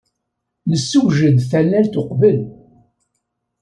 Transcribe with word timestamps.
Nessewjed-d 0.69 1.39
tanalt 1.49 1.99
uqbel. 2.01 2.39